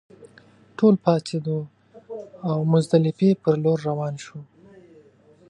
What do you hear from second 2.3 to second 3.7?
او مزدلفې پر